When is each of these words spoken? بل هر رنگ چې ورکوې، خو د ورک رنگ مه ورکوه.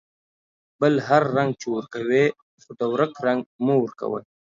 بل 0.81 0.93
هر 1.07 1.23
رنگ 1.37 1.51
چې 1.61 1.67
ورکوې، 1.75 2.25
خو 2.63 2.71
د 2.79 2.81
ورک 2.93 3.11
رنگ 3.27 3.41
مه 3.65 3.75
ورکوه. 3.83 4.19